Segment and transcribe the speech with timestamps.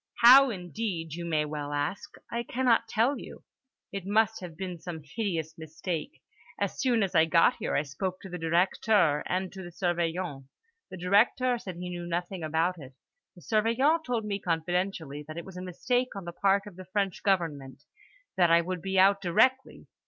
[0.23, 2.15] "How indeed, you may well ask!
[2.31, 3.43] I cannot tell you.
[3.91, 6.23] It must have been some hideous mistake.
[6.59, 10.45] As soon as I got here I spoke to the Directeur and to the Surveillant.
[10.89, 12.95] The Directeur said he knew nothing about it;
[13.35, 16.85] the Surveillant told me confidentially that it was a mistake on the part of the
[16.85, 17.83] French government;
[18.37, 19.85] that I would be out directly.